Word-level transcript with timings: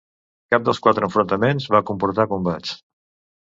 Cap 0.53 0.63
dels 0.69 0.79
quatre 0.85 1.03
enfrontaments 1.07 1.67
va 1.77 1.83
comportar 1.91 2.27
combats. 2.33 2.75